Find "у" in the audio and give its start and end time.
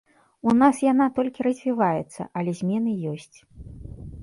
0.51-0.53